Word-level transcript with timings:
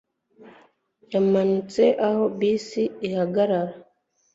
yamanutse 1.11 1.83
aho 2.07 2.23
bisi 2.37 2.83
ihagarara 3.07 3.73